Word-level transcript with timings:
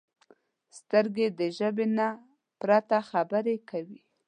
سترګې 0.77 1.27
د 1.39 1.41
ژبې 1.57 1.85
نه 1.97 2.07
پرته 2.59 2.97
خبرې 3.09 3.55
کوي 3.69 3.99